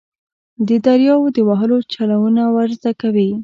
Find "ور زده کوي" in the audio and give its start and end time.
2.55-3.31